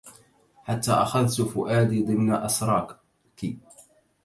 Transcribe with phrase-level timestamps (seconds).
[0.63, 2.99] حتى أخذت فؤادي ضمن أسراكِ